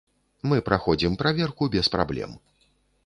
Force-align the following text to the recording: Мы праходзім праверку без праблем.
Мы 0.53 0.57
праходзім 0.69 1.17
праверку 1.21 1.63
без 1.77 1.93
праблем. 1.97 2.31